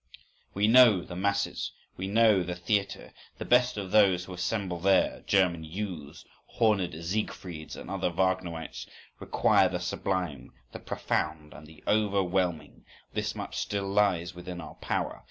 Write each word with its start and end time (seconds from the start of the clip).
We 0.55 0.67
know 0.67 1.03
the 1.03 1.15
masses, 1.15 1.73
we 1.95 2.07
know 2.07 2.41
the 2.41 2.55
theatre. 2.55 3.13
The 3.37 3.45
best 3.45 3.77
of 3.77 3.91
those 3.91 4.25
who 4.25 4.33
assemble 4.33 4.79
there,—German 4.79 5.63
youths, 5.63 6.25
horned 6.47 6.91
Siegfrieds 6.93 7.75
and 7.75 7.87
other 7.87 8.09
Wagnerites, 8.09 8.87
require 9.19 9.69
the 9.69 9.79
sublime, 9.79 10.53
the 10.71 10.79
profound, 10.79 11.53
and 11.53 11.67
the 11.67 11.83
overwhelming. 11.85 12.83
This 13.13 13.35
much 13.35 13.57
still 13.59 13.89
lies 13.89 14.33
within 14.33 14.59
our 14.59 14.73
power. 14.73 15.19